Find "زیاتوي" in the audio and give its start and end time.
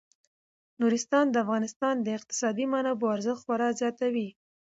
3.79-4.27